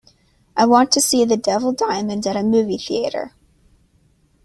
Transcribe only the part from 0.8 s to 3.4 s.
to see The Devil Diamond at a movie theatre.